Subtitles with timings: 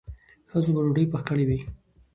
[0.49, 1.59] ښځو به ډوډۍ پخ کړې وي.